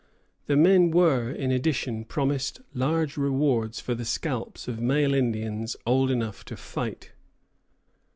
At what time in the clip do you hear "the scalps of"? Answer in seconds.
3.93-4.81